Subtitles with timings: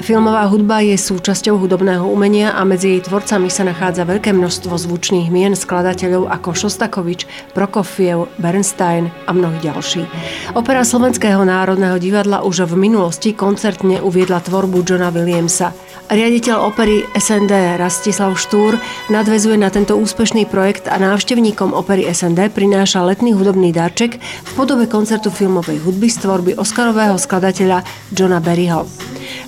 [0.00, 5.28] Filmová hudba je súčasťou hudobného umenia a medzi jej tvorcami sa nachádza veľké množstvo zvučných
[5.28, 10.08] mien skladateľov ako Šostakovič, Prokofiev, Bernstein a mnohí ďalší.
[10.56, 15.76] Opera Slovenského národného divadla už v minulosti koncertne uviedla tvorbu Johna Williamsa.
[16.08, 18.80] Riaditeľ opery SND Rastislav Štúr
[19.12, 24.88] nadvezuje na tento úspešný projekt a návštevníkom opery SND prináša letný hudobný darček v podobe
[24.88, 28.88] koncertu filmovej hudby z tvorby Oscarového skladateľa Johna Berryho.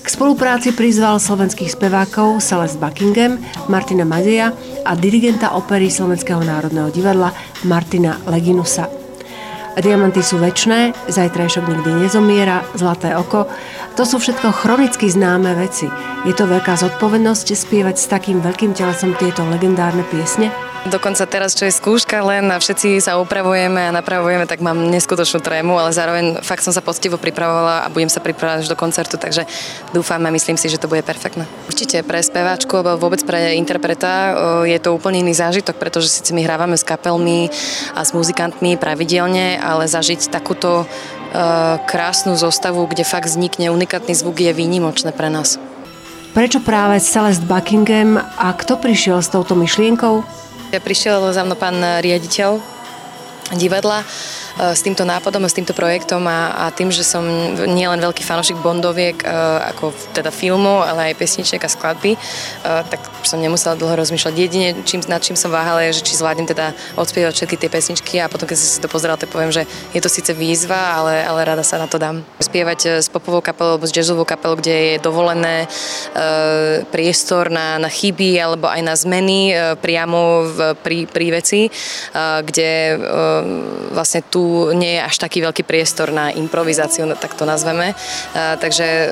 [0.02, 0.06] K
[0.42, 3.38] spolupráci prizval slovenských spevákov Celeste Buckingham,
[3.70, 4.50] Martina Madeja
[4.82, 7.30] a dirigenta opery Slovenského národného divadla
[7.62, 8.90] Martina Leginusa.
[9.78, 13.46] Diamanty sú väčšné, zajtrajšok nikdy nezomiera, zlaté oko.
[13.94, 15.86] To sú všetko chronicky známe veci.
[16.26, 20.50] Je to veľká zodpovednosť spievať s takým veľkým telesom tieto legendárne piesne?
[20.82, 25.38] Dokonca teraz, čo je skúška len a všetci sa upravujeme a napravujeme, tak mám neskutočnú
[25.38, 29.14] trému, ale zároveň fakt som sa poctivo pripravovala a budem sa pripravovať až do koncertu,
[29.14, 29.46] takže
[29.94, 31.46] dúfam a myslím si, že to bude perfektné.
[31.70, 34.34] Určite pre speváčku alebo vôbec pre interpreta
[34.66, 37.46] je to úplne iný zážitok, pretože síce my hrávame s kapelmi
[37.94, 40.84] a s muzikantmi pravidelne, ale zažiť takúto
[41.86, 45.62] krásnu zostavu, kde fakt vznikne unikátny zvuk je výnimočné pre nás.
[46.34, 50.41] Prečo práve Celeste Buckingham a kto prišiel s touto myšlienkou?
[50.72, 52.56] Prišiel za mnou pán riaditeľ
[53.52, 54.00] divadla
[54.58, 57.24] s týmto nápadom a s týmto projektom a, a tým, že som
[57.56, 59.26] nielen veľký fanošik Bondoviek, e,
[59.72, 62.18] ako teda filmu, ale aj pesničiek a skladby, e,
[62.62, 64.34] tak som nemusela dlho rozmýšľať.
[64.36, 68.14] Jedine, čím, nad čím som váhala, je, že či zvládnem teda odspievať všetky tie pesničky
[68.20, 69.64] a potom, keď som si to pozerala, tak poviem, že
[69.96, 72.20] je to síce výzva, ale, ale rada sa na to dám.
[72.42, 75.68] Spievať s popovou kapelou alebo s jazzovou kapelou, kde je dovolené e,
[76.92, 81.70] priestor na, na chyby alebo aj na zmeny e, priamo v, pri, pri veci, e,
[82.42, 82.96] kde e,
[83.94, 84.41] vlastne tu
[84.72, 87.94] nie je až taký veľký priestor na improvizáciu, no tak to nazveme.
[88.34, 89.06] Takže e,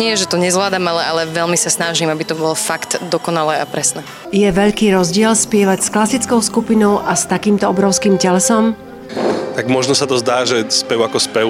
[0.00, 3.66] nie, že to nezvládam, ale, ale veľmi sa snažím, aby to bolo fakt dokonalé a
[3.68, 4.02] presné.
[4.34, 8.76] Je veľký rozdiel spievať s klasickou skupinou a s takýmto obrovským telesom?
[9.54, 11.48] Tak možno sa to zdá, že spev ako spev,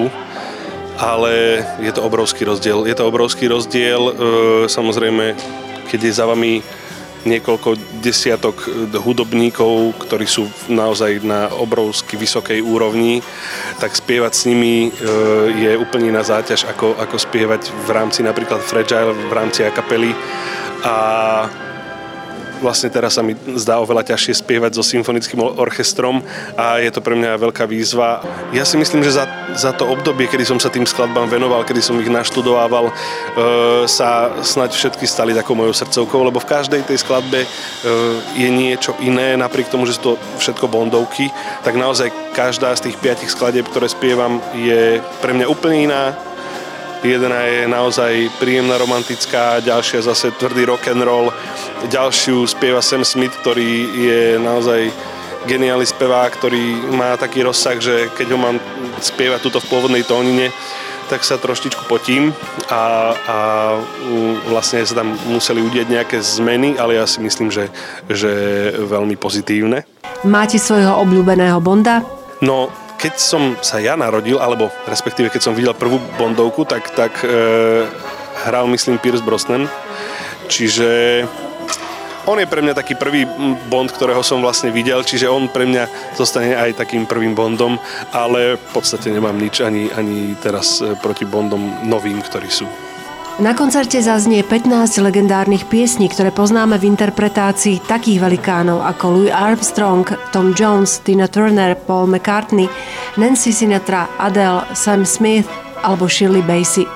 [1.01, 2.85] ale je to obrovský rozdiel.
[2.85, 4.13] Je to obrovský rozdiel, e,
[4.69, 5.35] samozrejme,
[5.89, 6.63] keď je za vami
[7.25, 13.19] niekoľko desiatok eh, hudobníkov, ktorí sú naozaj na obrovsky vysokej úrovni,
[13.81, 14.91] tak spievať s nimi eh,
[15.51, 20.13] je úplne iná záťaž, ako, ako spievať v rámci napríklad Fragile, v rámci akapely.
[20.85, 20.95] A
[22.59, 26.23] vlastne teraz sa mi zdá oveľa ťažšie spievať so symfonickým orchestrom
[26.55, 28.21] a je to pre mňa veľká výzva.
[28.51, 31.81] Ja si myslím, že za, za to obdobie, kedy som sa tým skladbám venoval, kedy
[31.81, 32.93] som ich naštudovával, e,
[33.89, 37.47] sa snať všetky stali takou mojou srdcovkou, lebo v každej tej skladbe e,
[38.35, 41.31] je niečo iné, napriek tomu, že sú to všetko bondovky,
[41.63, 46.03] tak naozaj každá z tých piatich skladieb, ktoré spievam, je pre mňa úplne iná,
[47.05, 51.29] Jedna je naozaj príjemná romantická, ďalšia zase tvrdý rock and roll,
[51.85, 54.89] ďalšiu spieva Sam Smith, ktorý je naozaj
[55.45, 58.57] geniálny spevák, ktorý má taký rozsah, že keď ho mám
[59.05, 60.49] spievať túto v pôvodnej tónine,
[61.05, 62.33] tak sa troštičku potím
[62.73, 63.37] a, a
[64.49, 67.69] vlastne sa tam museli udieť nejaké zmeny, ale ja si myslím, že,
[68.09, 68.33] že
[68.81, 69.85] veľmi pozitívne.
[70.25, 72.01] Máte svojho obľúbeného Bonda?
[72.41, 77.11] No, keď som sa ja narodil, alebo respektíve keď som videl prvú Bondovku, tak, tak
[77.21, 77.87] e,
[78.47, 79.69] hral myslím Pierce Brosnan.
[80.45, 81.23] Čiže
[82.25, 83.29] on je pre mňa taký prvý
[83.69, 87.77] Bond, ktorého som vlastne videl, čiže on pre mňa zostane aj takým prvým Bondom,
[88.09, 92.65] ale v podstate nemám nič ani, ani teraz e, proti Bondom novým, ktorí sú.
[93.35, 100.07] Na koncerte zaznie 15 legendárnych piesní, ktoré poznáme v interpretácii takých velikánov ako Louis Armstrong,
[100.31, 102.71] Tom Jones, Tina Turner, Paul McCartney,
[103.19, 105.51] Nancy Sinatra, Adele, Sam Smith
[105.83, 106.87] alebo Shirley Bassey.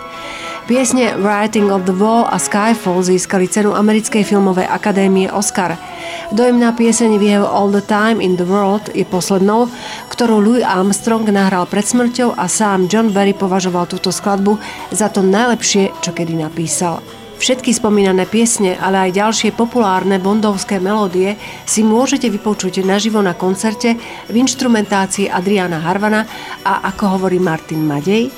[0.63, 5.75] Piesne Writing of the Wall a Skyfall získali cenu Americkej filmovej akadémie Oscar.
[6.29, 9.65] Dojemná pieseň We Have All the Time in the World je poslednou,
[10.13, 14.61] ktorú Louis Armstrong nahral pred smrťou a sám John Barry považoval túto skladbu
[14.93, 17.01] za to najlepšie, čo kedy napísal.
[17.41, 21.33] Všetky spomínané piesne, ale aj ďalšie populárne bondovské melódie
[21.65, 23.97] si môžete vypočuť naživo na koncerte
[24.29, 26.29] v inštrumentácii Adriana Harvana
[26.61, 28.29] a ako hovorí Martin Madej,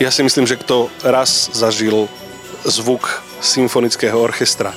[0.00, 2.08] ja si myslím, že kto raz zažil
[2.64, 4.70] zvuk symfonického orchestra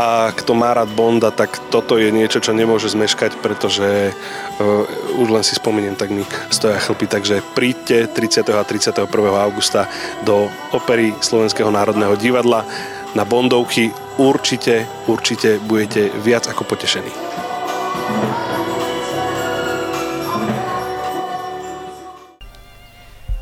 [0.00, 5.28] a kto má rád Bonda, tak toto je niečo, čo nemôže zmeškať, pretože uh, už
[5.28, 7.04] len si spomeniem, tak mi stoja chlpy.
[7.04, 8.48] Takže príďte 30.
[8.48, 9.04] a 31.
[9.36, 9.92] augusta
[10.24, 12.64] do opery Slovenského národného divadla
[13.12, 13.92] na Bondovky.
[14.16, 17.12] Určite, určite budete viac ako potešení.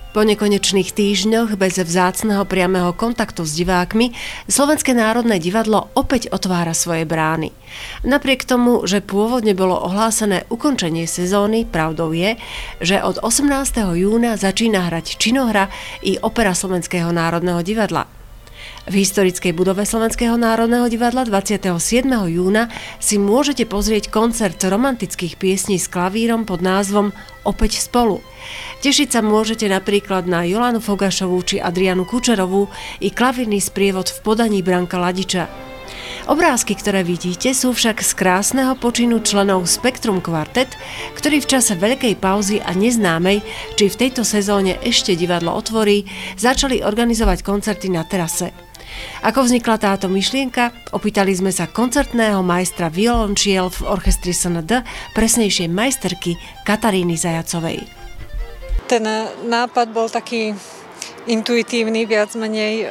[0.08, 4.16] Po nekonečných týždňoch bez vzácného priamého kontaktu s divákmi
[4.48, 7.52] Slovenské národné divadlo opäť otvára svoje brány.
[8.08, 12.40] Napriek tomu, že pôvodne bolo ohlásené ukončenie sezóny, pravdou je,
[12.80, 13.44] že od 18.
[14.00, 15.68] júna začína hrať činohra
[16.00, 18.17] i opera Slovenského národného divadla.
[18.88, 22.08] V historickej budove Slovenského národného divadla 27.
[22.08, 27.12] júna si môžete pozrieť koncert romantických piesní s klavírom pod názvom
[27.44, 28.24] Opäť spolu.
[28.80, 32.72] Tešiť sa môžete napríklad na Jolanu Fogašovú či Adrianu Kučerovú
[33.04, 35.52] i klavírny sprievod v podaní Branka Ladiča.
[36.24, 40.72] Obrázky, ktoré vidíte, sú však z krásneho počinu členov Spektrum Quartet,
[41.12, 43.44] ktorí v čase veľkej pauzy a neznámej,
[43.76, 46.08] či v tejto sezóne ešte divadlo otvorí,
[46.40, 48.67] začali organizovať koncerty na terase.
[49.26, 50.70] Ako vznikla táto myšlienka?
[50.94, 57.82] Opýtali sme sa koncertného majstra violončiel v orchestri SND, presnejšie majsterky Kataríny Zajacovej.
[58.88, 59.04] Ten
[59.44, 60.56] nápad bol taký
[61.28, 62.88] intuitívny viac menej, eh,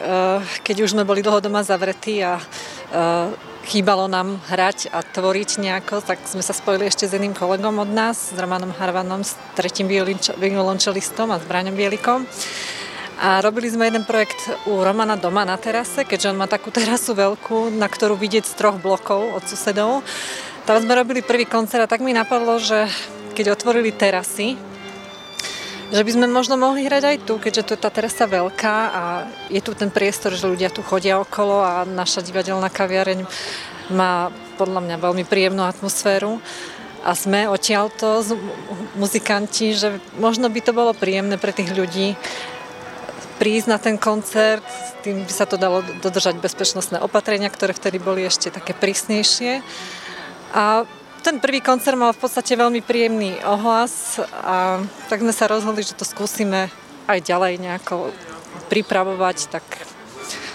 [0.62, 3.33] keď už sme boli dlho doma zavretí a eh,
[3.68, 7.92] chýbalo nám hrať a tvoriť nejako, tak sme sa spojili ešte s jedným kolegom od
[7.92, 9.92] nás, s Romanom Harvanom, s tretím
[10.39, 12.24] violončelistom a s Braňom Bielikom.
[13.18, 17.18] A robili sme jeden projekt u Romana doma na terase, keďže on má takú terasu
[17.18, 20.06] veľkú, na ktorú vidieť z troch blokov od susedov.
[20.69, 22.86] Tam sme robili prvý koncert a tak mi napadlo, že
[23.34, 24.54] keď otvorili terasy,
[25.90, 29.04] že by sme možno mohli hrať aj tu, keďže tu je tá terasa veľká a
[29.50, 33.25] je tu ten priestor, že ľudia tu chodia okolo a naša divadelná kaviareň
[33.98, 34.30] má
[34.62, 36.38] podľa mňa veľmi príjemnú atmosféru
[37.02, 38.22] a sme odtiaľto
[39.00, 42.19] muzikanti, že možno by to bolo príjemné pre tých ľudí
[43.38, 48.01] prísť na ten koncert, s tým by sa to dalo dodržať bezpečnostné opatrenia, ktoré vtedy
[48.01, 49.62] boli ešte také prísnejšie.
[50.57, 50.84] A
[51.22, 54.81] ten prvý koncert mal v podstate veľmi príjemný ohlas a
[55.12, 56.72] tak sme sa rozhodli, že to skúsime
[57.06, 58.12] aj ďalej nejako
[58.68, 59.63] pripravovať, tak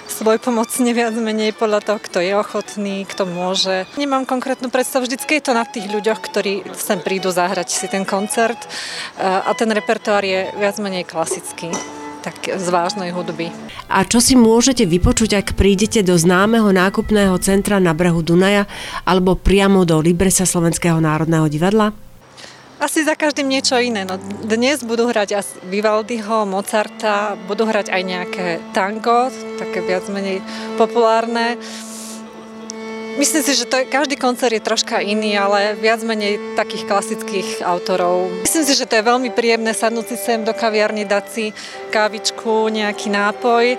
[0.09, 3.89] svoj pomocne viac menej podľa toho, kto je ochotný, kto môže.
[3.97, 8.03] Nemám konkrétnu predstavu, vždycky je to na tých ľuďoch, ktorí sem prídu zahrať si ten
[8.03, 8.59] koncert
[9.19, 11.71] a ten repertoár je viac menej klasický
[12.23, 13.51] tak z vážnej hudby.
[13.91, 18.71] A čo si môžete vypočuť, ak prídete do známeho nákupného centra na brehu Dunaja
[19.03, 21.91] alebo priamo do Libresa Slovenského národného divadla?
[22.83, 24.03] Asi za každým niečo iné.
[24.03, 25.39] No, dnes budú hrať
[25.71, 30.43] Vivaldiho, Mozarta, budú hrať aj nejaké tango, také viac menej
[30.75, 31.63] populárne.
[33.21, 37.49] Myslím si, že to je, každý koncert je troška iný, ale viac menej takých klasických
[37.61, 38.33] autorov.
[38.41, 41.45] Myslím si, že to je veľmi príjemné sadnúť si sem do kaviarny, dať si
[41.93, 43.77] kávičku, nejaký nápoj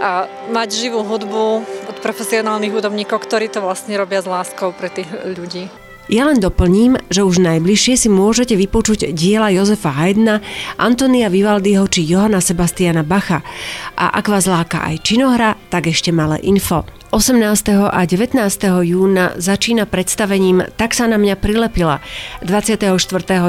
[0.00, 1.44] a mať živú hudbu
[1.92, 5.68] od profesionálnych hudobníkov, ktorí to vlastne robia s láskou pre tých ľudí.
[6.10, 10.42] Ja len doplním, že už najbližšie si môžete vypočuť diela Jozefa Haydna,
[10.74, 13.46] Antonia Vivaldiho či Johana Sebastiana Bacha.
[13.94, 16.82] A ak vás láka aj činohra, tak ešte malé info.
[17.10, 17.90] 18.
[17.90, 18.38] a 19.
[18.86, 21.98] júna začína predstavením Tak sa na mňa prilepila.
[22.46, 22.86] 24.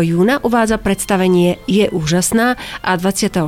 [0.02, 3.46] júna uvádza predstavenie Je úžasná a 26.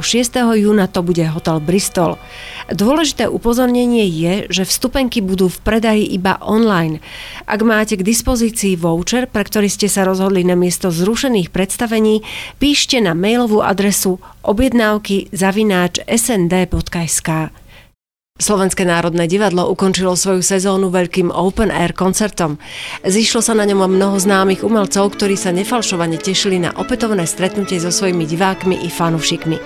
[0.53, 2.21] júna to bude Hotel Bristol.
[2.69, 7.01] Dôležité upozornenie je, že vstupenky budú v predaji iba online.
[7.49, 12.21] Ak máte k dispozícii voucher, pre ktorý ste sa rozhodli na miesto zrušených predstavení,
[12.61, 17.62] píšte na mailovú adresu objednávky zavináč snd.sk.
[18.33, 22.57] Slovenské národné divadlo ukončilo svoju sezónu veľkým open air koncertom.
[23.05, 27.93] Zišlo sa na ňom mnoho známych umelcov, ktorí sa nefalšovane tešili na opätovné stretnutie so
[27.93, 29.61] svojimi divákmi i fanúšikmi.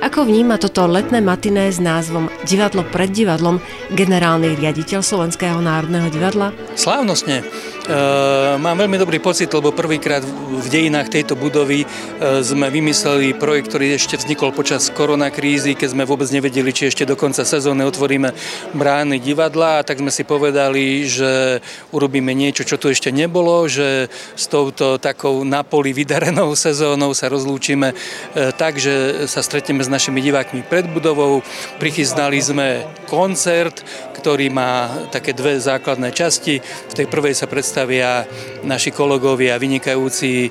[0.00, 3.60] Ako vníma toto letné matiné s názvom Divadlo pred divadlom
[3.92, 6.56] generálny riaditeľ Slovenského národného divadla?
[6.72, 7.44] Slávnostne.
[7.86, 13.70] E, mám veľmi dobrý pocit, lebo prvýkrát v dejinách tejto budovy e, sme vymysleli projekt,
[13.70, 18.34] ktorý ešte vznikol počas koronakrízy, keď sme vôbec nevedeli, či ešte do konca sezóny otvoríme
[18.74, 21.62] brány divadla, tak sme si povedali, že
[21.94, 27.94] urobíme niečo, čo tu ešte nebolo, že s touto takou napoli vydarenou sezónou sa rozlúčime
[27.94, 31.38] e, tak, že sa stretneme s našimi divákmi pred budovou.
[31.78, 33.86] Prichystali sme koncert,
[34.18, 36.58] ktorý má také dve základné časti.
[36.90, 38.24] V tej prvej sa predstavíme predstavia
[38.64, 40.50] naši kolegovia, vynikajúci e,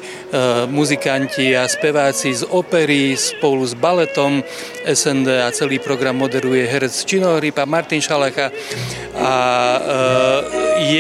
[0.70, 4.46] muzikanti a speváci z opery spolu s baletom
[4.86, 8.54] SND a celý program moderuje herec činohry, pán Martin Šalecha
[9.18, 9.80] a e,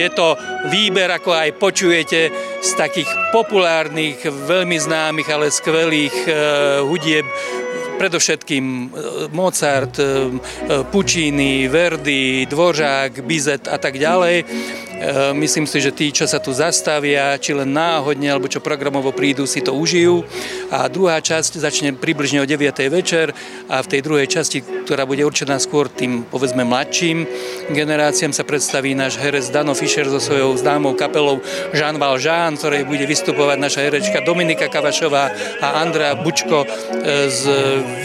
[0.01, 0.34] je to
[0.74, 6.32] výber, ako aj počujete, z takých populárnych, veľmi známych, ale skvelých e,
[6.89, 7.29] hudieb
[7.96, 8.88] predovšetkým e,
[9.32, 10.10] Mozart, e, e,
[10.91, 14.44] Puccini, Verdi, Dvořák, Bizet a tak ďalej.
[15.35, 19.43] Myslím si, že tí, čo sa tu zastavia, či len náhodne, alebo čo programovo prídu,
[19.43, 20.23] si to užijú.
[20.71, 22.71] A druhá časť začne približne o 9.
[22.87, 23.35] večer
[23.67, 27.27] a v tej druhej časti, ktorá bude určená skôr tým, povedzme, mladším
[27.75, 31.43] generáciám, sa predstaví náš herec Dano Fischer so svojou známou kapelou
[31.75, 36.67] Jean Valjean, ktorej bude vystupovať naša herečka Dominika Kavašová a Andrea Bučko e,
[37.27, 37.43] s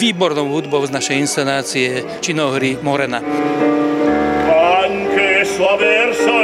[0.02, 3.22] výbornou hudbou z našej inscenácie činohry Morena.
[4.50, 6.39] Anche sua verso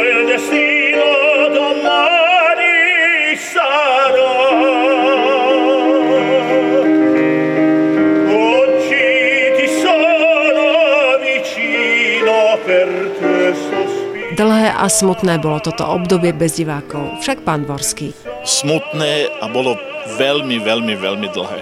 [14.87, 18.15] a smutné bolo toto obdobie bez divákov, však pán Dvorský.
[18.47, 19.75] Smutné a bolo
[20.15, 21.61] veľmi, veľmi, veľmi dlhé.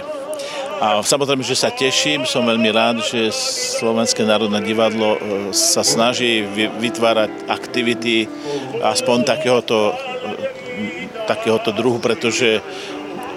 [0.77, 3.33] A samozrejme, že sa teším, som veľmi rád, že
[3.81, 5.19] Slovenské národné divadlo e,
[5.57, 8.29] sa snaží vytvárať aktivity
[8.85, 12.61] aspoň takéhoto, e, takéhoto druhu, pretože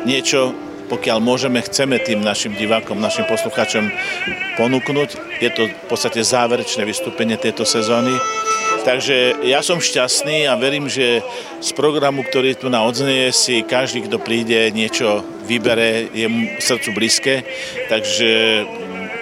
[0.04, 0.52] niečo,
[0.92, 3.88] pokiaľ môžeme, chceme tým našim divákom, našim poslucháčom
[4.60, 5.40] ponúknuť.
[5.40, 8.12] Je to v podstate záverečné vystúpenie tejto sezóny.
[8.84, 11.22] Takže ja som šťastný a verím, že
[11.58, 16.90] z programu, ktorý tu na odznie, si každý, kto príde, niečo vybere, je mu srdcu
[16.94, 17.34] blízke.
[17.90, 18.30] Takže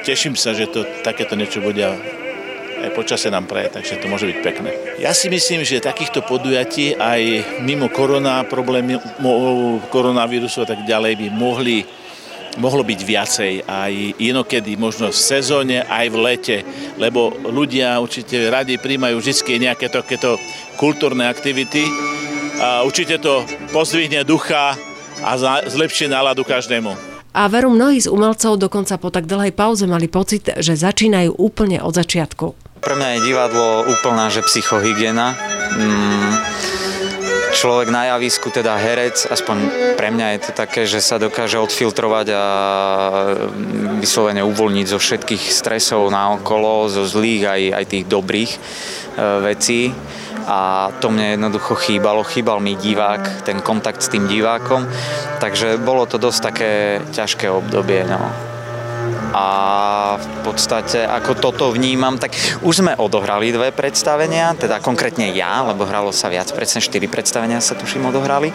[0.07, 4.39] teším sa, že to, takéto niečo bude aj počasie nám praje, takže to môže byť
[4.45, 4.71] pekné.
[5.01, 7.21] Ja si myslím, že takýchto podujatí aj
[7.65, 9.01] mimo korona problémy,
[9.91, 11.83] koronavírusu a tak ďalej by mohli
[12.57, 16.57] mohlo byť viacej aj inokedy, možno v sezóne, aj v lete,
[16.97, 20.41] lebo ľudia určite radi príjmajú vždy nejaké takéto
[20.81, 21.89] kultúrne aktivity
[22.61, 24.77] a určite to pozdvihne ducha
[25.25, 25.33] a
[25.69, 27.17] zlepšie náladu každému.
[27.37, 31.85] A veru mnohí z umelcov dokonca po tak dlhej pauze mali pocit, že začínajú úplne
[31.85, 32.47] od začiatku.
[32.81, 35.37] Pre mňa je divadlo úplná, že psychohygiena.
[35.77, 36.33] Mm,
[37.57, 39.57] človek na javisku, teda herec, aspoň
[39.97, 42.45] pre mňa je to také, že sa dokáže odfiltrovať a
[43.97, 48.59] vyslovene uvoľniť zo všetkých stresov naokolo, zo zlých aj, aj tých dobrých e,
[49.41, 49.97] vecí.
[50.47, 54.87] A to mne jednoducho chýbalo, chýbal mi divák, ten kontakt s tým divákom,
[55.43, 56.71] takže bolo to dosť také
[57.11, 58.07] ťažké obdobie.
[58.07, 58.56] No
[59.33, 59.47] a
[60.19, 65.89] v podstate ako toto vnímam, tak už sme odohrali dve predstavenia, teda konkrétne ja, lebo
[65.89, 68.53] hralo sa viac, presne 4 predstavenia sa tuším odohrali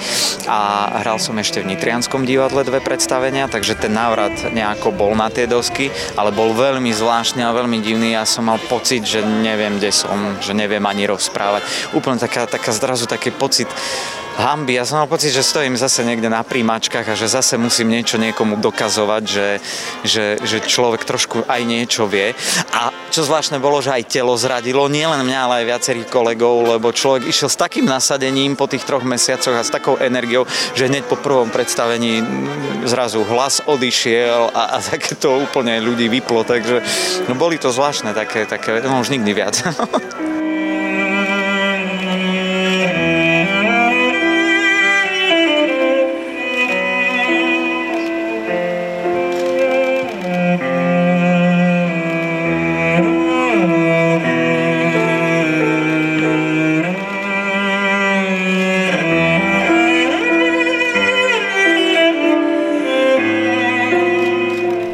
[0.47, 5.27] a hral som ešte v Nitrianskom divadle dve predstavenia, takže ten návrat nejako bol na
[5.27, 8.13] tie dosky, ale bol veľmi zvláštny a veľmi divný.
[8.15, 11.63] Ja som mal pocit, že neviem, kde som, že neviem ani rozprávať.
[11.95, 13.67] Úplne taká, taká zrazu taký pocit
[14.41, 14.81] hamby.
[14.81, 18.17] Ja som mal pocit, že stojím zase niekde na príjmačkách a že zase musím niečo
[18.17, 19.47] niekomu dokazovať, že,
[20.01, 22.33] že, že človek trošku aj niečo vie.
[22.73, 26.89] A čo zvláštne bolo, že aj telo zradilo, nielen mňa, ale aj viacerých kolegov, lebo
[26.89, 31.05] človek išiel s takým nasadením po tých troch mesiacoch a s takou energiou, že hneď
[31.05, 32.25] po prvom predstavení
[32.89, 36.81] zrazu hlas odišiel a, a takéto úplne ľudí vyplo, takže
[37.29, 39.61] no, boli to zvláštne také, také no už nikdy viac.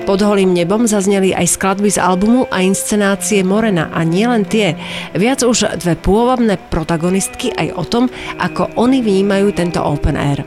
[0.07, 4.79] Pod holým nebom zazneli aj skladby z albumu a inscenácie Morena a nielen tie.
[5.11, 8.07] Viac už dve pôvabné protagonistky aj o tom,
[8.39, 10.46] ako oni vnímajú tento open air.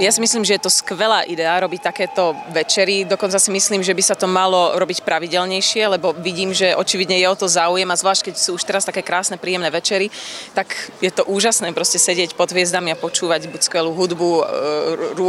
[0.00, 3.04] Ja si myslím, že je to skvelá idea robiť takéto večery.
[3.04, 7.28] Dokonca si myslím, že by sa to malo robiť pravidelnejšie, lebo vidím, že očividne je
[7.28, 10.08] o to záujem a zvlášť keď sú už teraz také krásne, príjemné večery,
[10.56, 10.72] tak
[11.04, 14.44] je to úžasné proste sedieť pod hviezdami a počúvať buď skvelú hudbu, e,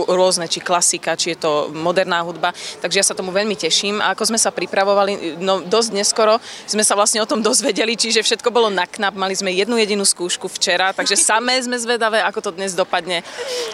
[0.08, 2.56] rôzne, či klasika, či je to moderná hudba.
[2.80, 4.00] Takže ja sa tomu veľmi teším.
[4.00, 8.24] A ako sme sa pripravovali, no dosť neskoro sme sa vlastne o tom dozvedeli, čiže
[8.24, 9.20] všetko bolo na knap.
[9.20, 13.20] Mali sme jednu jedinú skúšku včera, takže samé sme zvedavé, ako to dnes dopadne.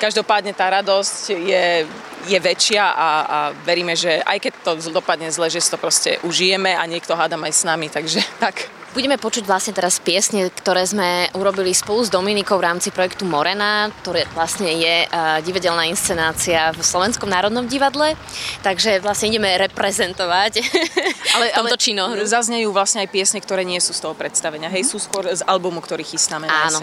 [0.01, 1.83] Každopádne tá rada radosť je,
[2.27, 6.19] je väčšia a, a veríme, že aj keď to dopadne zle, že si to proste
[6.27, 8.67] užijeme a niekto hádam aj s nami, takže tak.
[8.97, 13.93] Budeme počuť vlastne teraz piesne, ktoré sme urobili spolu s Dominikou v rámci projektu Morena,
[14.01, 18.17] ktoré vlastne je uh, divadelná inscenácia v Slovenskom národnom divadle,
[18.65, 20.65] takže vlastne ideme reprezentovať
[21.37, 22.25] ale, tomto činohru.
[22.25, 25.77] Zaznejú vlastne aj piesne, ktoré nie sú z toho predstavenia, hej, sú skôr z albumu,
[25.77, 26.81] ktorý chystáme Áno.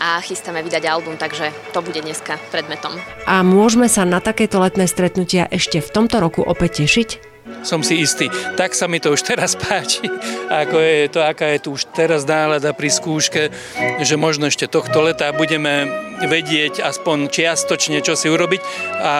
[0.00, 2.96] A chystáme vydať album, takže to bude dneska predmetom.
[3.28, 7.30] A môžeme sa na takéto letné stretnutia ešte v tomto roku opäť tešiť?
[7.62, 8.32] som si istý.
[8.56, 10.06] Tak sa mi to už teraz páči,
[10.48, 13.52] ako je to, aká je tu už teraz nálada pri skúške,
[14.00, 15.88] že možno ešte tohto leta budeme
[16.24, 18.60] vedieť aspoň čiastočne, čo si urobiť
[19.00, 19.14] a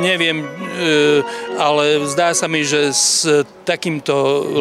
[0.00, 0.46] neviem, e,
[1.60, 3.28] ale zdá sa mi, že s
[3.68, 4.14] takýmto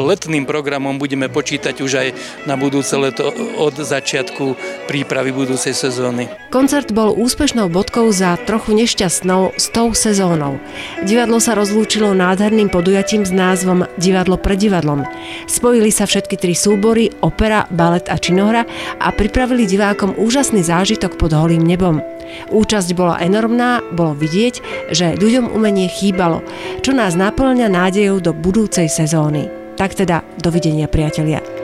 [0.09, 2.07] letným programom budeme počítať už aj
[2.45, 4.53] na budúce leto od začiatku
[4.89, 6.25] prípravy budúcej sezóny.
[6.50, 10.58] Koncert bol úspešnou bodkou za trochu nešťastnou s tou sezónou.
[11.05, 15.05] Divadlo sa rozlúčilo nádherným podujatím s názvom Divadlo pred divadlom.
[15.46, 18.65] Spojili sa všetky tri súbory, opera, balet a činohra
[18.98, 22.01] a pripravili divákom úžasný zážitok pod holým nebom.
[22.50, 26.41] Účasť bola enormná, bolo vidieť, že ľuďom umenie chýbalo,
[26.81, 29.53] čo nás naplňa nádejou do budúcej sezóny.
[29.77, 31.58] Tak teda, dovidenia priatelia.